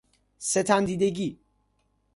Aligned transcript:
ستم 0.37 0.85
دیدگی 0.85 1.39